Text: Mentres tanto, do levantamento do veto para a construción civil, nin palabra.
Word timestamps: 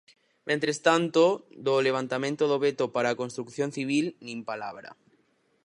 Mentres 0.49 0.77
tanto, 0.87 1.23
do 1.65 1.73
levantamento 1.87 2.43
do 2.51 2.57
veto 2.65 2.85
para 2.95 3.07
a 3.09 3.17
construción 3.21 3.69
civil, 3.77 4.05
nin 4.25 4.39
palabra. 4.49 4.89